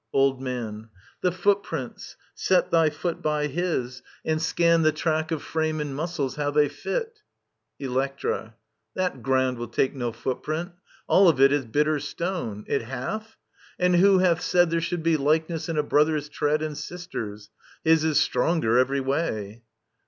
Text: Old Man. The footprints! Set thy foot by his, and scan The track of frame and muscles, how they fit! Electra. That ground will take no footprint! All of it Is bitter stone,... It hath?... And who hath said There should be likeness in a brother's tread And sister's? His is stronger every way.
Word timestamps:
Old 0.13 0.41
Man. 0.41 0.89
The 1.21 1.31
footprints! 1.31 2.15
Set 2.33 2.71
thy 2.71 2.89
foot 2.89 3.21
by 3.21 3.45
his, 3.45 4.01
and 4.25 4.41
scan 4.41 4.81
The 4.81 4.91
track 4.91 5.29
of 5.31 5.43
frame 5.43 5.79
and 5.79 5.95
muscles, 5.95 6.37
how 6.37 6.49
they 6.49 6.69
fit! 6.69 7.19
Electra. 7.79 8.55
That 8.95 9.21
ground 9.21 9.59
will 9.59 9.67
take 9.67 9.93
no 9.93 10.11
footprint! 10.11 10.71
All 11.05 11.29
of 11.29 11.39
it 11.39 11.51
Is 11.51 11.65
bitter 11.67 11.99
stone,... 11.99 12.65
It 12.67 12.81
hath?... 12.81 13.35
And 13.77 13.97
who 13.97 14.17
hath 14.17 14.41
said 14.41 14.71
There 14.71 14.81
should 14.81 15.03
be 15.03 15.17
likeness 15.17 15.69
in 15.69 15.77
a 15.77 15.83
brother's 15.83 16.29
tread 16.29 16.63
And 16.63 16.75
sister's? 16.75 17.51
His 17.83 18.03
is 18.03 18.19
stronger 18.19 18.79
every 18.79 19.01
way. 19.01 19.61